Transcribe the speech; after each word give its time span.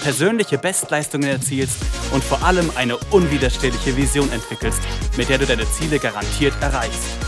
persönliche 0.00 0.58
Bestleistungen 0.58 1.28
erzielst 1.28 1.78
und 2.12 2.22
vor 2.22 2.42
allem 2.42 2.70
eine 2.76 2.96
unwiderstehliche 3.10 3.96
Vision 3.96 4.30
entwickelst, 4.32 4.80
mit 5.16 5.28
der 5.28 5.38
du 5.38 5.46
deine 5.46 5.68
Ziele 5.70 5.98
garantiert 5.98 6.54
erreichst. 6.60 7.18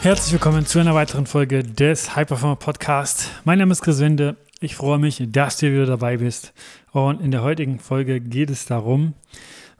Herzlich 0.00 0.32
willkommen 0.32 0.64
zu 0.64 0.78
einer 0.78 0.94
weiteren 0.94 1.26
Folge 1.26 1.62
des 1.64 2.14
High 2.14 2.28
Performer 2.28 2.56
Podcast. 2.56 3.30
Mein 3.44 3.58
Name 3.58 3.72
ist 3.72 3.82
Chris 3.82 3.98
Wende. 4.00 4.36
Ich 4.60 4.76
freue 4.76 4.98
mich, 4.98 5.22
dass 5.28 5.56
du 5.56 5.72
wieder 5.72 5.86
dabei 5.86 6.18
bist. 6.18 6.52
Und 6.92 7.20
in 7.20 7.30
der 7.30 7.42
heutigen 7.42 7.78
Folge 7.78 8.20
geht 8.20 8.50
es 8.50 8.64
darum, 8.64 9.14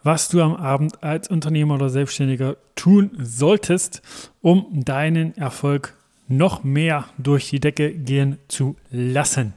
was 0.03 0.29
du 0.29 0.43
am 0.43 0.57
Abend 0.57 1.03
als 1.03 1.29
Unternehmer 1.29 1.75
oder 1.75 1.89
Selbstständiger 1.89 2.57
tun 2.75 3.11
solltest, 3.21 4.03
um 4.41 4.67
deinen 4.85 5.37
Erfolg 5.37 5.95
noch 6.29 6.63
mehr 6.65 7.07
durch 7.19 7.49
die 7.51 7.61
Decke 7.61 7.93
gehen 7.93 8.39
zu 8.49 8.77
lassen. 8.91 9.55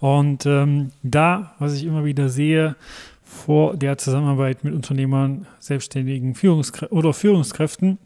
Und 0.00 0.46
ähm, 0.46 0.90
da, 1.02 1.54
was 1.58 1.74
ich 1.74 1.84
immer 1.84 2.04
wieder 2.04 2.28
sehe, 2.28 2.76
vor 3.22 3.76
der 3.76 3.98
Zusammenarbeit 3.98 4.64
mit 4.64 4.74
Unternehmern, 4.74 5.46
selbstständigen 5.58 6.34
Führungskrä 6.34 6.88
oder 6.90 7.12
Führungskräften, 7.12 7.98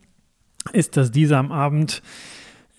ist, 0.73 0.97
dass 0.97 1.11
diese 1.11 1.37
am 1.37 1.53
Abend 1.53 2.03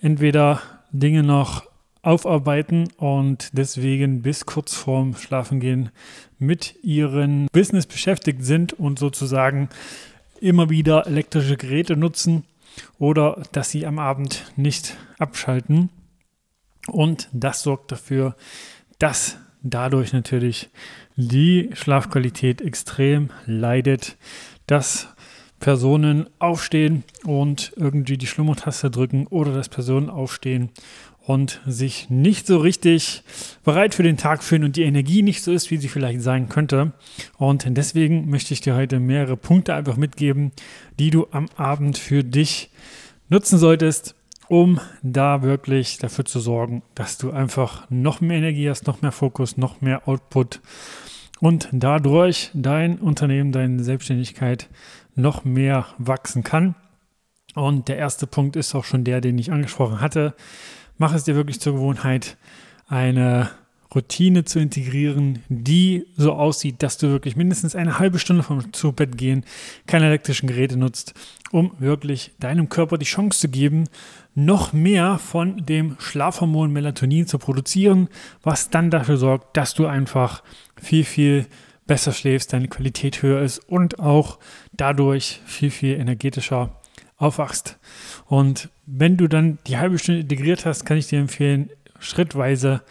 entweder 0.00 0.62
Dinge 0.92 1.22
noch 1.22 1.64
aufarbeiten 2.02 2.88
und 2.96 3.50
deswegen 3.52 4.22
bis 4.22 4.46
kurz 4.46 4.74
vorm 4.74 5.14
Schlafengehen 5.16 5.90
mit 6.38 6.76
ihrem 6.82 7.48
Business 7.52 7.86
beschäftigt 7.86 8.44
sind 8.44 8.72
und 8.72 8.98
sozusagen 8.98 9.68
immer 10.40 10.70
wieder 10.70 11.06
elektrische 11.06 11.56
Geräte 11.56 11.96
nutzen 11.96 12.44
oder 12.98 13.42
dass 13.52 13.70
sie 13.70 13.86
am 13.86 13.98
Abend 13.98 14.52
nicht 14.56 14.96
abschalten. 15.18 15.90
Und 16.86 17.28
das 17.32 17.62
sorgt 17.62 17.92
dafür, 17.92 18.36
dass 18.98 19.38
dadurch 19.62 20.12
natürlich 20.12 20.70
die 21.16 21.70
Schlafqualität 21.74 22.60
extrem 22.60 23.30
leidet, 23.46 24.16
dass 24.66 25.08
Personen 25.60 26.28
aufstehen 26.38 27.02
und 27.24 27.72
irgendwie 27.76 28.16
die 28.16 28.28
Schlummertaste 28.28 28.90
drücken 28.90 29.26
oder 29.26 29.52
dass 29.52 29.68
Personen 29.68 30.08
aufstehen 30.08 30.70
und 31.28 31.60
sich 31.66 32.08
nicht 32.08 32.46
so 32.46 32.56
richtig 32.56 33.22
bereit 33.62 33.94
für 33.94 34.02
den 34.02 34.16
Tag 34.16 34.42
fühlen 34.42 34.64
und 34.64 34.76
die 34.76 34.84
Energie 34.84 35.20
nicht 35.20 35.42
so 35.42 35.52
ist, 35.52 35.70
wie 35.70 35.76
sie 35.76 35.88
vielleicht 35.88 36.22
sein 36.22 36.48
könnte. 36.48 36.92
Und 37.36 37.66
deswegen 37.68 38.30
möchte 38.30 38.54
ich 38.54 38.62
dir 38.62 38.74
heute 38.74 38.98
mehrere 38.98 39.36
Punkte 39.36 39.74
einfach 39.74 39.98
mitgeben, 39.98 40.52
die 40.98 41.10
du 41.10 41.26
am 41.30 41.50
Abend 41.54 41.98
für 41.98 42.24
dich 42.24 42.70
nutzen 43.28 43.58
solltest, 43.58 44.14
um 44.48 44.80
da 45.02 45.42
wirklich 45.42 45.98
dafür 45.98 46.24
zu 46.24 46.40
sorgen, 46.40 46.82
dass 46.94 47.18
du 47.18 47.30
einfach 47.30 47.84
noch 47.90 48.22
mehr 48.22 48.38
Energie 48.38 48.70
hast, 48.70 48.86
noch 48.86 49.02
mehr 49.02 49.12
Fokus, 49.12 49.58
noch 49.58 49.82
mehr 49.82 50.08
Output 50.08 50.62
und 51.40 51.68
dadurch 51.72 52.50
dein 52.54 52.98
Unternehmen, 52.98 53.52
deine 53.52 53.84
Selbstständigkeit 53.84 54.70
noch 55.14 55.44
mehr 55.44 55.88
wachsen 55.98 56.42
kann. 56.42 56.74
Und 57.54 57.88
der 57.88 57.98
erste 57.98 58.26
Punkt 58.26 58.56
ist 58.56 58.74
auch 58.74 58.84
schon 58.84 59.04
der, 59.04 59.20
den 59.20 59.36
ich 59.36 59.52
angesprochen 59.52 60.00
hatte 60.00 60.34
mach 60.98 61.14
es 61.14 61.24
dir 61.24 61.34
wirklich 61.34 61.60
zur 61.60 61.74
Gewohnheit, 61.74 62.36
eine 62.88 63.50
Routine 63.94 64.44
zu 64.44 64.58
integrieren, 64.58 65.42
die 65.48 66.06
so 66.16 66.34
aussieht, 66.34 66.82
dass 66.82 66.98
du 66.98 67.08
wirklich 67.08 67.36
mindestens 67.36 67.74
eine 67.74 67.98
halbe 67.98 68.18
Stunde 68.18 68.42
vom 68.42 68.72
zu 68.72 68.92
Bett 68.92 69.16
gehen 69.16 69.44
keine 69.86 70.06
elektrischen 70.06 70.46
Geräte 70.46 70.76
nutzt, 70.76 71.14
um 71.52 71.72
wirklich 71.78 72.32
deinem 72.38 72.68
Körper 72.68 72.98
die 72.98 73.06
Chance 73.06 73.40
zu 73.40 73.48
geben, 73.48 73.84
noch 74.34 74.72
mehr 74.74 75.18
von 75.18 75.64
dem 75.64 75.96
Schlafhormon 75.98 76.70
Melatonin 76.70 77.26
zu 77.26 77.38
produzieren, 77.38 78.08
was 78.42 78.68
dann 78.68 78.90
dafür 78.90 79.16
sorgt, 79.16 79.56
dass 79.56 79.74
du 79.74 79.86
einfach 79.86 80.42
viel, 80.80 81.04
viel 81.04 81.46
besser 81.86 82.12
schläfst, 82.12 82.52
deine 82.52 82.68
Qualität 82.68 83.22
höher 83.22 83.40
ist 83.40 83.58
und 83.60 83.98
auch 83.98 84.38
dadurch 84.72 85.40
viel, 85.46 85.70
viel 85.70 85.98
energetischer 85.98 86.77
aufwachst. 87.18 87.78
Und 88.26 88.70
wenn 88.86 89.16
du 89.16 89.28
dann 89.28 89.58
die 89.66 89.76
halbe 89.76 89.98
Stunde 89.98 90.22
integriert 90.22 90.64
hast, 90.64 90.86
kann 90.86 90.96
ich 90.96 91.08
dir 91.08 91.18
empfehlen, 91.18 91.70
schrittweise, 91.98 92.82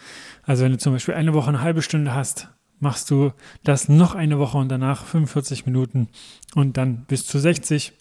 also 0.44 0.64
wenn 0.64 0.72
du 0.72 0.78
zum 0.78 0.92
Beispiel 0.92 1.14
eine 1.14 1.34
Woche 1.34 1.48
eine 1.48 1.62
halbe 1.62 1.82
Stunde 1.82 2.14
hast, 2.14 2.48
machst 2.78 3.10
du 3.10 3.32
das 3.64 3.88
noch 3.88 4.14
eine 4.14 4.38
Woche 4.38 4.58
und 4.58 4.68
danach 4.68 5.04
45 5.04 5.66
Minuten 5.66 6.08
und 6.54 6.76
dann 6.76 7.04
bis 7.06 7.26
zu 7.26 7.38
60. 7.38 7.92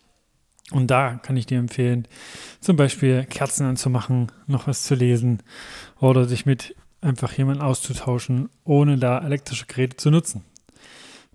Und 0.71 0.91
da 0.91 1.15
kann 1.15 1.37
ich 1.37 1.45
dir 1.45 1.59
empfehlen, 1.59 2.07
zum 2.59 2.75
Beispiel 2.75 3.23
Kerzen 3.23 3.65
anzumachen, 3.65 4.31
noch 4.47 4.67
was 4.67 4.83
zu 4.83 4.95
lesen 4.95 5.41
oder 5.99 6.25
sich 6.25 6.45
mit 6.45 6.75
einfach 6.99 7.31
jemandem 7.31 7.65
auszutauschen, 7.65 8.49
ohne 8.65 8.97
da 8.97 9.19
elektrische 9.19 9.65
Geräte 9.65 9.95
zu 9.95 10.11
nutzen. 10.11 10.43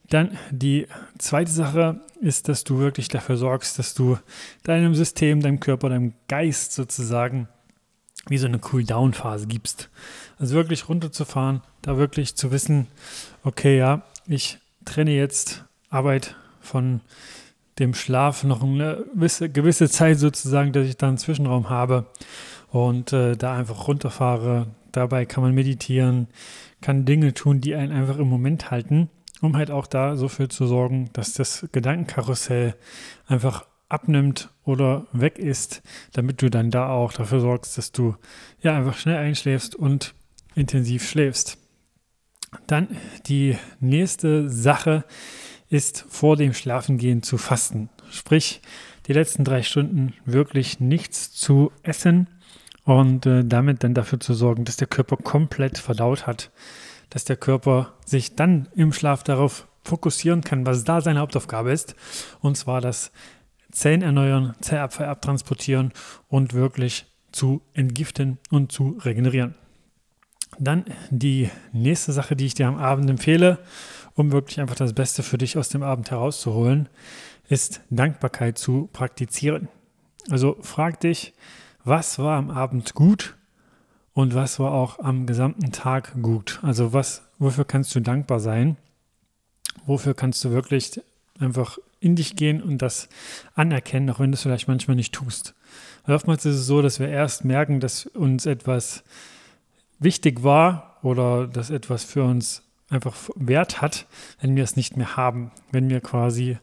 Dann 0.08 0.36
die 0.50 0.86
zweite 1.18 1.50
Sache 1.50 2.00
ist, 2.20 2.48
dass 2.48 2.64
du 2.64 2.78
wirklich 2.78 3.08
dafür 3.08 3.36
sorgst, 3.36 3.78
dass 3.78 3.94
du 3.94 4.18
deinem 4.62 4.94
System, 4.94 5.40
deinem 5.40 5.60
Körper, 5.60 5.88
deinem 5.88 6.14
Geist 6.28 6.72
sozusagen 6.72 7.48
wie 8.28 8.38
so 8.38 8.46
eine 8.46 8.60
Cool-Down-Phase 8.72 9.48
gibst. 9.48 9.90
Also 10.38 10.54
wirklich 10.54 10.88
runterzufahren, 10.88 11.62
da 11.82 11.96
wirklich 11.96 12.36
zu 12.36 12.52
wissen, 12.52 12.86
okay, 13.42 13.76
ja, 13.76 14.02
ich 14.28 14.58
trenne 14.84 15.12
jetzt 15.12 15.64
Arbeit 15.90 16.36
von 16.60 17.00
dem 17.78 17.94
Schlaf 17.94 18.44
noch 18.44 18.62
eine 18.62 19.04
gewisse, 19.14 19.50
gewisse 19.50 19.88
Zeit 19.88 20.18
sozusagen, 20.18 20.72
dass 20.72 20.86
ich 20.86 20.96
da 20.96 21.08
einen 21.08 21.18
Zwischenraum 21.18 21.70
habe 21.70 22.06
und 22.70 23.12
äh, 23.12 23.36
da 23.36 23.56
einfach 23.56 23.88
runterfahre. 23.88 24.68
Dabei 24.92 25.24
kann 25.24 25.42
man 25.42 25.54
meditieren, 25.54 26.28
kann 26.80 27.04
Dinge 27.04 27.34
tun, 27.34 27.60
die 27.60 27.74
einen 27.74 27.92
einfach 27.92 28.18
im 28.18 28.28
Moment 28.28 28.70
halten 28.70 29.08
um 29.42 29.56
halt 29.56 29.70
auch 29.70 29.86
da 29.86 30.16
so 30.16 30.28
viel 30.28 30.48
zu 30.48 30.66
sorgen, 30.66 31.10
dass 31.12 31.34
das 31.34 31.66
Gedankenkarussell 31.72 32.74
einfach 33.26 33.66
abnimmt 33.88 34.48
oder 34.64 35.06
weg 35.12 35.38
ist, 35.38 35.82
damit 36.12 36.40
du 36.40 36.48
dann 36.48 36.70
da 36.70 36.88
auch 36.88 37.12
dafür 37.12 37.40
sorgst, 37.40 37.76
dass 37.76 37.92
du 37.92 38.16
ja 38.62 38.74
einfach 38.74 38.96
schnell 38.96 39.18
einschläfst 39.18 39.74
und 39.74 40.14
intensiv 40.54 41.06
schläfst. 41.06 41.58
Dann 42.66 42.96
die 43.26 43.58
nächste 43.80 44.48
Sache 44.48 45.04
ist 45.68 46.06
vor 46.08 46.36
dem 46.36 46.54
Schlafengehen 46.54 47.22
zu 47.22 47.36
fasten. 47.36 47.90
Sprich, 48.10 48.62
die 49.06 49.12
letzten 49.12 49.42
drei 49.42 49.62
Stunden 49.62 50.14
wirklich 50.24 50.78
nichts 50.78 51.32
zu 51.32 51.72
essen 51.82 52.28
und 52.84 53.26
äh, 53.26 53.44
damit 53.44 53.82
dann 53.82 53.94
dafür 53.94 54.20
zu 54.20 54.34
sorgen, 54.34 54.64
dass 54.64 54.76
der 54.76 54.88
Körper 54.88 55.16
komplett 55.16 55.78
verdaut 55.78 56.26
hat, 56.26 56.52
dass 57.12 57.24
der 57.24 57.36
Körper 57.36 57.92
sich 58.06 58.36
dann 58.36 58.68
im 58.74 58.92
Schlaf 58.92 59.22
darauf 59.22 59.68
fokussieren 59.84 60.40
kann, 60.40 60.64
was 60.64 60.84
da 60.84 61.02
seine 61.02 61.20
Hauptaufgabe 61.20 61.70
ist. 61.70 61.94
Und 62.40 62.56
zwar 62.56 62.80
das 62.80 63.12
Zellen 63.70 64.00
erneuern, 64.00 64.54
Zellabfall 64.60 65.06
abtransportieren 65.06 65.92
und 66.28 66.54
wirklich 66.54 67.06
zu 67.30 67.60
entgiften 67.74 68.38
und 68.50 68.72
zu 68.72 68.98
regenerieren. 69.04 69.54
Dann 70.58 70.84
die 71.10 71.50
nächste 71.72 72.12
Sache, 72.12 72.34
die 72.34 72.46
ich 72.46 72.54
dir 72.54 72.68
am 72.68 72.76
Abend 72.76 73.10
empfehle, 73.10 73.58
um 74.14 74.32
wirklich 74.32 74.60
einfach 74.60 74.76
das 74.76 74.94
Beste 74.94 75.22
für 75.22 75.38
dich 75.38 75.58
aus 75.58 75.68
dem 75.68 75.82
Abend 75.82 76.10
herauszuholen, 76.10 76.88
ist 77.48 77.82
Dankbarkeit 77.90 78.56
zu 78.56 78.88
praktizieren. 78.92 79.68
Also 80.30 80.56
frag 80.60 81.00
dich, 81.00 81.34
was 81.84 82.18
war 82.18 82.38
am 82.38 82.50
Abend 82.50 82.94
gut 82.94 83.36
und 84.14 84.34
was 84.34 84.58
war 84.58 84.72
auch 84.72 84.98
am 84.98 85.26
gesamten 85.26 85.72
Tag 85.72 86.12
gut? 86.20 86.60
Also 86.62 86.92
was, 86.92 87.22
wofür 87.38 87.64
kannst 87.64 87.94
du 87.94 88.00
dankbar 88.00 88.40
sein? 88.40 88.76
Wofür 89.86 90.14
kannst 90.14 90.44
du 90.44 90.50
wirklich 90.50 91.00
einfach 91.38 91.78
in 91.98 92.14
dich 92.16 92.36
gehen 92.36 92.62
und 92.62 92.82
das 92.82 93.08
anerkennen, 93.54 94.10
auch 94.10 94.20
wenn 94.20 94.30
du 94.30 94.34
es 94.34 94.42
vielleicht 94.42 94.68
manchmal 94.68 94.96
nicht 94.96 95.14
tust? 95.14 95.54
Weil 96.04 96.14
oftmals 96.14 96.44
ist 96.44 96.56
es 96.56 96.66
so, 96.66 96.82
dass 96.82 97.00
wir 97.00 97.08
erst 97.08 97.44
merken, 97.44 97.80
dass 97.80 98.06
uns 98.06 98.44
etwas 98.44 99.02
wichtig 99.98 100.42
war 100.42 100.98
oder 101.02 101.46
dass 101.46 101.70
etwas 101.70 102.04
für 102.04 102.24
uns 102.24 102.62
einfach 102.92 103.14
Wert 103.36 103.80
hat, 103.80 104.06
wenn 104.40 104.56
wir 104.56 104.64
es 104.64 104.76
nicht 104.76 104.96
mehr 104.96 105.16
haben, 105.16 105.50
wenn 105.70 105.90
wir 105.90 106.00
quasi 106.00 106.58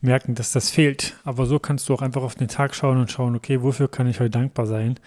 merken, 0.00 0.34
dass 0.34 0.52
das 0.52 0.70
fehlt. 0.70 1.16
Aber 1.24 1.46
so 1.46 1.58
kannst 1.58 1.88
du 1.88 1.94
auch 1.94 2.02
einfach 2.02 2.22
auf 2.22 2.34
den 2.34 2.48
Tag 2.48 2.74
schauen 2.74 2.98
und 2.98 3.10
schauen, 3.10 3.36
okay, 3.36 3.62
wofür 3.62 3.88
kann 3.88 4.06
ich 4.06 4.20
heute 4.20 4.30
dankbar 4.30 4.66
sein? 4.66 4.98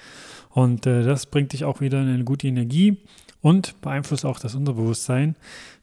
Und 0.50 0.86
äh, 0.86 1.04
das 1.04 1.25
bringt 1.25 1.54
dich 1.54 1.66
auch 1.66 1.81
wieder 1.81 2.02
in 2.02 2.10
eine 2.10 2.24
gute 2.24 2.48
Energie 2.48 2.98
und 3.42 3.80
beeinflusst 3.81 4.25
auch 4.25 4.40
das 4.40 4.56
Unterbewusstsein. 4.56 5.36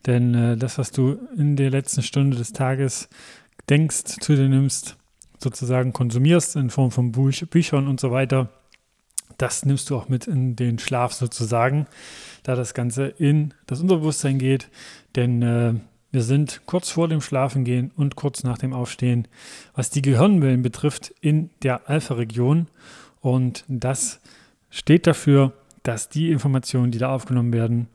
Denn 0.07 0.35
äh, 0.35 0.57
das, 0.57 0.79
was 0.79 0.93
du 0.93 1.19
in 1.37 1.57
der 1.57 1.71
letzten 1.71 2.03
Stunde 2.03 2.37
des 2.37 2.53
Tages 2.53 3.09
denkst, 3.69 4.19
zu 4.21 4.35
dir 4.35 4.49
nimmst, 4.49 4.97
sozusagen 5.39 5.93
konsumierst 5.93 6.57
in 6.57 6.71
Form 6.71 6.91
von 6.91 7.13
Büch 7.13 7.49
Büchern 7.49 7.89
und 7.89 8.01
so 8.01 8.11
weiter, 8.11 8.49
das 9.38 9.65
nimmst 9.65 9.91
du 9.91 9.97
auch 9.97 10.09
mit 10.09 10.27
in 10.27 10.56
den 10.56 10.79
Schlaf 10.79 11.12
sozusagen, 11.12 11.87
da 12.43 12.55
das 12.55 12.75
Ganze 12.75 13.06
in 13.06 13.55
das 13.67 13.81
Unterbewusstsein 13.81 14.38
geht. 14.38 14.69
Denn 15.17 15.43
äh, 15.43 15.75
wir 16.12 16.23
sind 16.23 16.62
kurz 16.67 16.91
vor 16.91 17.09
dem 17.09 17.21
Schlafengehen 17.21 17.93
und 17.97 18.17
kurz 18.17 18.43
nach 18.43 18.59
dem 18.59 18.73
Aufstehen, 18.73 19.29
was 19.75 19.91
die 19.91 20.03
Gehirnwellen 20.03 20.62
betrifft, 20.62 21.15
in 21.21 21.50
der 21.62 21.88
Alpha-Region. 21.88 22.67
Und 23.21 23.65
das 23.69 24.21
steht 24.71 25.06
dafür, 25.06 25.53
dass 25.82 26.09
die 26.09 26.31
Informationen, 26.31 26.91
die 26.91 26.99
da 26.99 27.15
aufgenommen 27.15 27.53
werden, 27.53 27.88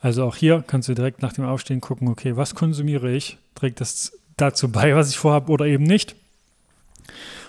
also 0.00 0.24
auch 0.24 0.36
hier 0.36 0.62
kannst 0.66 0.88
du 0.88 0.94
direkt 0.94 1.22
nach 1.22 1.32
dem 1.32 1.44
Aufstehen 1.44 1.80
gucken, 1.80 2.08
okay, 2.08 2.36
was 2.36 2.54
konsumiere 2.54 3.10
ich? 3.10 3.38
Trägt 3.54 3.80
das 3.80 4.12
dazu 4.36 4.70
bei, 4.70 4.94
was 4.94 5.10
ich 5.10 5.18
vorhabe 5.18 5.50
oder 5.50 5.66
eben 5.66 5.84
nicht? 5.84 6.14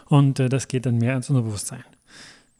Und 0.08 0.40
äh, 0.40 0.50
das 0.50 0.68
geht 0.68 0.86
dann 0.86 0.98
mehr 0.98 1.16
ins 1.16 1.30
Unterbewusstsein. 1.30 1.84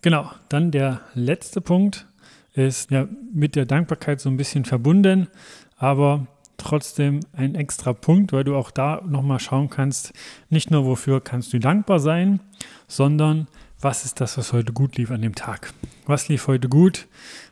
Genau, 0.02 0.32
dann 0.48 0.72
der 0.72 1.02
letzte 1.14 1.60
Punkt 1.60 2.08
ist 2.54 2.90
ja 2.90 3.08
mit 3.34 3.56
der 3.56 3.66
Dankbarkeit 3.66 4.22
so 4.22 4.30
ein 4.30 4.38
bisschen 4.38 4.64
verbunden, 4.64 5.28
aber 5.76 6.28
trotzdem 6.56 7.20
ein 7.34 7.56
extra 7.56 7.94
Punkt, 7.94 8.32
weil 8.32 8.44
du 8.44 8.56
auch 8.56 8.72
da 8.72 9.02
nochmal 9.06 9.40
schauen 9.40 9.70
kannst, 9.70 10.14
nicht 10.50 10.72
nur 10.72 10.86
wofür 10.86 11.22
kannst 11.22 11.52
du 11.52 11.60
dankbar 11.60 12.00
sein, 12.00 12.40
sondern 12.88 13.48
was 13.82 14.06
ist 14.06 14.22
das, 14.22 14.38
was 14.38 14.54
heute 14.54 14.74
gut 14.74 14.98
lief 14.98 15.12
an 15.12 15.22
dem 15.22 15.36
Tag? 15.36 15.74
Was 16.06 16.28
lief 16.28 16.48
heute 16.48 16.70
gut? 16.70 17.08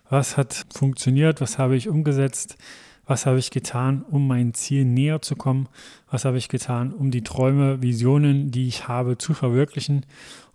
Was 0.09 0.37
hat 0.37 0.65
funktioniert? 0.73 1.41
Was 1.41 1.57
habe 1.57 1.75
ich 1.75 1.89
umgesetzt? 1.89 2.57
Was 3.05 3.25
habe 3.25 3.39
ich 3.39 3.51
getan, 3.51 4.03
um 4.09 4.27
mein 4.27 4.53
Ziel 4.53 4.83
näher 4.83 5.21
zu 5.21 5.35
kommen? 5.35 5.69
Was 6.09 6.25
habe 6.25 6.37
ich 6.37 6.49
getan, 6.49 6.91
um 6.91 7.11
die 7.11 7.23
Träume, 7.23 7.81
Visionen, 7.81 8.51
die 8.51 8.67
ich 8.67 8.87
habe, 8.89 9.17
zu 9.17 9.33
verwirklichen? 9.33 10.05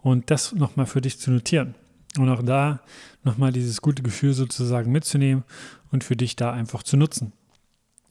Und 0.03 0.31
das 0.31 0.53
nochmal 0.53 0.87
für 0.87 1.01
dich 1.01 1.19
zu 1.19 1.31
notieren. 1.31 1.75
Und 2.19 2.29
auch 2.29 2.43
da 2.43 2.81
nochmal 3.25 3.53
dieses 3.53 3.81
gute 3.81 4.03
Gefühl 4.03 4.35
sozusagen 4.35 4.93
mitzunehmen 4.93 5.45
und 5.91 6.05
für 6.05 6.17
dich 6.17 6.37
da 6.37 6.53
einfach 6.53 6.83
zu 6.83 6.97
nutzen. 6.97 7.33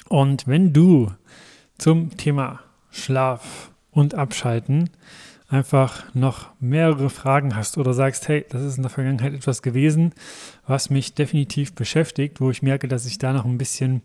Und 0.09 0.47
wenn 0.47 0.73
du 0.73 1.11
zum 1.77 2.17
Thema 2.17 2.61
Schlaf 2.89 3.71
und 3.91 4.15
Abschalten 4.15 4.89
einfach 5.51 6.03
noch 6.13 6.49
mehrere 6.59 7.09
Fragen 7.09 7.55
hast 7.55 7.77
oder 7.77 7.93
sagst, 7.93 8.27
hey, 8.27 8.45
das 8.49 8.61
ist 8.63 8.77
in 8.77 8.83
der 8.83 8.89
Vergangenheit 8.89 9.33
etwas 9.33 9.61
gewesen, 9.61 10.13
was 10.65 10.89
mich 10.89 11.13
definitiv 11.13 11.73
beschäftigt, 11.73 12.39
wo 12.39 12.49
ich 12.49 12.61
merke, 12.61 12.87
dass 12.87 13.05
ich 13.05 13.17
da 13.17 13.33
noch 13.33 13.45
ein 13.45 13.57
bisschen 13.57 14.01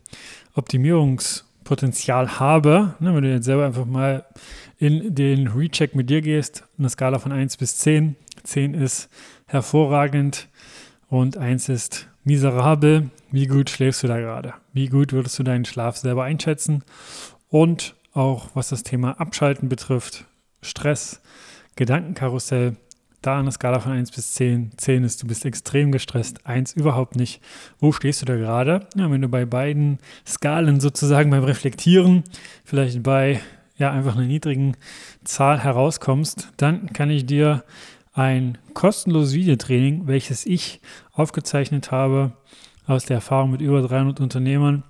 Optimierungspotenzial 0.55 2.41
habe. 2.41 2.95
Ne, 2.99 3.15
wenn 3.15 3.23
du 3.23 3.33
jetzt 3.33 3.45
selber 3.45 3.65
einfach 3.65 3.87
mal 3.87 4.25
in 4.79 5.15
den 5.15 5.47
Recheck 5.47 5.95
mit 5.95 6.11
dir 6.11 6.21
gehst, 6.21 6.65
eine 6.79 6.91
Skala 6.91 7.21
von 7.21 7.33
1 7.33 7.57
bis 7.57 7.79
10. 7.79 8.17
10 8.43 8.75
ist 8.75 9.09
hervorragend 9.47 10.49
und 11.09 11.37
1 11.37 11.69
ist 11.69 12.09
miserabel. 12.25 13.11
Wie 13.31 13.47
gut 13.47 13.71
schläfst 13.71 14.03
du 14.03 14.09
da 14.09 14.19
gerade? 14.19 14.55
Wie 14.73 14.89
gut 14.89 15.13
würdest 15.13 15.39
du 15.39 15.45
deinen 15.45 15.65
Schlaf 15.65 15.97
selber 15.97 16.25
einschätzen? 16.25 16.83
Und 17.49 17.95
auch 18.13 18.49
was 18.55 18.71
das 18.71 18.83
Thema 18.83 19.21
Abschalten 19.21 19.69
betrifft, 19.69 20.25
Stress, 20.63 21.23
Gedankenkarussell, 21.77 22.77
da 23.23 23.39
eine 23.39 23.53
Skala 23.53 23.81
von 23.81 23.93
1 23.93 24.11
bis 24.11 24.33
10. 24.35 24.73
10 24.77 25.05
ist, 25.05 25.23
du 25.23 25.27
bist 25.27 25.45
extrem 25.45 25.93
gestresst, 25.93 26.45
1 26.47 26.73
überhaupt 26.75 27.17
nicht. 27.17 27.41
Wo 27.79 27.93
stehst 27.93 28.23
du 28.23 28.27
da 28.27 28.37
gerade? 28.37 28.87
Ja, 28.97 29.11
wenn 29.11 29.23
du 29.23 29.29
bei 29.29 29.45
beiden 29.45 29.99
Skalen 30.27 30.81
sozusagen 30.81 31.31
beim 31.31 31.45
Reflektieren 31.45 32.25
vielleicht 32.65 33.03
bei 33.03 33.41
ja, 33.79 33.93
einfach 33.93 34.17
einer 34.17 34.27
niedrigen 34.27 34.77
Zahl 35.25 35.63
herauskommst, 35.63 36.53
dann 36.57 36.93
kann 36.93 37.11
ich 37.11 37.27
dir 37.27 37.65
ein 38.17 38.57
kostenloses 38.73 39.35
Videotraining, 39.35 40.07
welches 40.07 40.47
ich 40.47 40.81
aufgezeichnet 41.13 41.91
habe 41.91 42.33
aus 42.87 43.05
der 43.05 43.17
Erfahrung 43.17 43.51
mit 43.51 43.61
über 43.61 43.83
300 43.83 44.21
Unternehmern, 44.21 44.85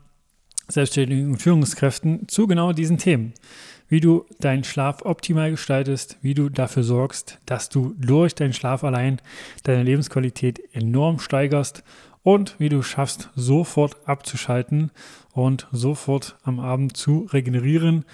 Selbstständigen 0.68 1.30
und 1.32 1.42
Führungskräften 1.42 2.28
zu 2.28 2.46
genau 2.46 2.72
diesen 2.72 2.98
Themen. 2.98 3.34
Wie 3.88 4.00
du 4.00 4.26
deinen 4.40 4.64
Schlaf 4.64 5.02
optimal 5.02 5.50
gestaltest, 5.50 6.18
wie 6.22 6.34
du 6.34 6.48
dafür 6.48 6.82
sorgst, 6.82 7.38
dass 7.46 7.68
du 7.68 7.94
durch 7.98 8.34
deinen 8.34 8.52
Schlaf 8.52 8.84
allein 8.84 9.20
deine 9.64 9.82
Lebensqualität 9.82 10.60
enorm 10.72 11.18
steigerst 11.18 11.82
und 12.22 12.58
wie 12.58 12.68
du 12.68 12.82
schaffst, 12.82 13.30
sofort 13.34 14.08
abzuschalten 14.08 14.90
und 15.32 15.66
sofort 15.72 16.36
am 16.42 16.60
Abend 16.60 16.96
zu 16.96 17.28
regenerieren 17.32 18.04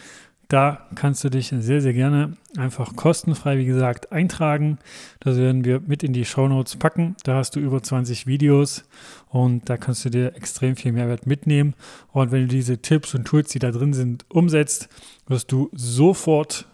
da 0.49 0.87
kannst 0.95 1.25
du 1.25 1.31
dich 1.31 1.49
sehr, 1.49 1.81
sehr 1.81 1.95
gerne 1.95 2.37
einfach 2.59 2.95
kostenfrei, 2.95 3.57
wie 3.59 3.65
gesagt, 3.65 4.13
eintragen. 4.13 4.79
Das 5.21 5.39
werden 5.39 5.65
wir 5.65 5.81
mit 5.81 6.03
in 6.03 6.13
die 6.13 6.25
Show 6.25 6.47
Notes 6.47 6.77
packen. 6.77 7.17
Da 7.25 7.37
hast 7.37 7.57
du 7.57 7.61
über 7.61 7.83
20 7.83 8.27
Videos 8.27 8.85
und 9.31 9.69
da 9.71 9.77
kannst 9.77 10.05
du 10.05 10.11
dir 10.11 10.37
extrem 10.37 10.77
viel 10.77 10.93
Mehrwert 10.93 11.27
mitnehmen. 11.27 11.75
Und 12.13 12.33
wenn 12.33 12.43
du 12.43 12.49
diese 12.49 12.79
Tipps 12.79 13.15
und 13.15 13.25
Tools, 13.25 13.49
die 13.51 13.61
da 13.61 13.71
drin 13.71 13.95
sind, 13.95 14.27
umsetzt, 14.29 14.89
wirst 15.27 15.51
du 15.53 15.71
sofort 15.73 16.67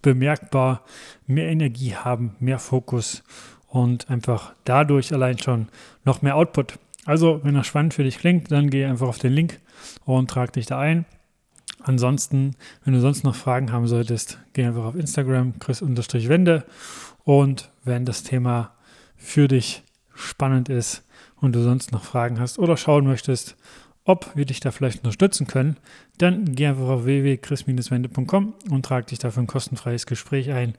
bemerkbar 0.00 0.82
mehr 1.26 1.48
Energie 1.48 1.94
haben, 1.94 2.36
mehr 2.38 2.58
Fokus 2.58 3.22
und 3.68 4.08
einfach 4.08 4.54
dadurch 4.64 5.12
allein 5.12 5.38
schon 5.38 5.68
noch 6.04 6.22
mehr 6.22 6.36
Output. 6.36 6.78
Also, 7.04 7.40
wenn 7.44 7.54
das 7.54 7.66
spannend 7.66 7.94
für 7.94 8.04
dich 8.04 8.18
klingt, 8.18 8.50
dann 8.50 8.70
geh 8.70 8.84
einfach 8.84 9.08
auf 9.08 9.18
den 9.18 9.32
Link 9.32 9.60
und 10.04 10.30
trag 10.30 10.52
dich 10.52 10.66
da 10.66 10.78
ein. 10.78 11.04
Ansonsten, 11.86 12.56
wenn 12.84 12.94
du 12.94 13.00
sonst 13.00 13.22
noch 13.22 13.36
Fragen 13.36 13.70
haben 13.70 13.86
solltest, 13.86 14.40
geh 14.54 14.64
einfach 14.64 14.84
auf 14.84 14.96
Instagram, 14.96 15.60
chris-wende. 15.60 16.64
Und 17.22 17.70
wenn 17.84 18.04
das 18.04 18.24
Thema 18.24 18.72
für 19.16 19.46
dich 19.46 19.84
spannend 20.12 20.68
ist 20.68 21.04
und 21.36 21.54
du 21.54 21.62
sonst 21.62 21.92
noch 21.92 22.02
Fragen 22.02 22.40
hast 22.40 22.58
oder 22.58 22.76
schauen 22.76 23.06
möchtest, 23.06 23.56
ob 24.04 24.34
wir 24.34 24.46
dich 24.46 24.58
da 24.58 24.72
vielleicht 24.72 24.98
unterstützen 24.98 25.46
können, 25.46 25.76
dann 26.18 26.56
geh 26.56 26.66
einfach 26.66 26.88
auf 26.88 27.04
www.chris-wende.com 27.04 28.54
und 28.68 28.84
trag 28.84 29.06
dich 29.06 29.20
dafür 29.20 29.44
ein 29.44 29.46
kostenfreies 29.46 30.06
Gespräch 30.06 30.50
ein. 30.50 30.74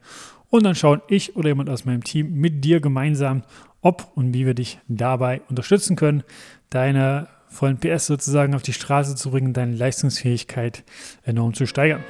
Und 0.50 0.64
dann 0.66 0.76
schauen 0.76 1.02
ich 1.08 1.38
oder 1.38 1.48
jemand 1.48 1.70
aus 1.70 1.86
meinem 1.86 2.04
Team 2.04 2.34
mit 2.34 2.66
dir 2.66 2.82
gemeinsam, 2.82 3.44
ob 3.82 4.12
und 4.16 4.34
wie 4.34 4.46
wir 4.46 4.56
dich 4.56 4.80
dabei 4.90 5.40
unterstützen 5.48 5.96
können, 5.96 6.24
deine 6.70 7.30
vollen 7.50 7.80
PS 7.80 8.08
sozusagen 8.08 8.56
auf 8.56 8.62
die 8.62 8.74
Straße 8.74 9.16
zu 9.16 9.32
bringen, 9.32 9.54
deine 9.54 9.76
Leistungsfähigkeit 9.76 10.84
enorm 11.24 11.54
zu 11.54 11.66
steigern. 11.66 12.04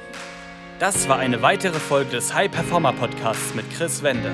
Das 0.78 1.08
war 1.08 1.18
eine 1.18 1.42
weitere 1.42 1.78
Folge 1.78 2.10
des 2.10 2.34
High 2.34 2.50
Performer 2.50 2.92
Podcasts 2.92 3.54
mit 3.54 3.68
Chris 3.70 4.02
Wende. 4.02 4.30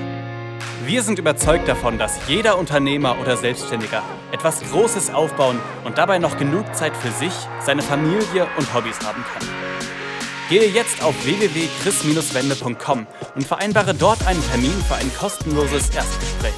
Wir 0.85 1.01
sind 1.01 1.17
überzeugt 1.17 1.67
davon, 1.67 1.97
dass 1.97 2.19
jeder 2.27 2.59
Unternehmer 2.59 3.17
oder 3.19 3.37
Selbstständiger 3.37 4.03
etwas 4.31 4.61
Großes 4.69 5.11
aufbauen 5.11 5.59
und 5.83 5.97
dabei 5.97 6.19
noch 6.19 6.37
genug 6.37 6.75
Zeit 6.75 6.95
für 6.95 7.11
sich, 7.11 7.33
seine 7.59 7.81
Familie 7.81 8.47
und 8.57 8.71
Hobbys 8.73 8.99
haben 8.99 9.23
kann. 9.33 9.47
Gehe 10.49 10.69
jetzt 10.69 11.03
auf 11.03 11.15
www.chris-wende.com 11.25 13.07
und 13.33 13.47
vereinbare 13.47 13.95
dort 13.95 14.27
einen 14.27 14.43
Termin 14.51 14.83
für 14.87 14.95
ein 14.95 15.11
kostenloses 15.15 15.89
Erstgespräch. 15.89 16.53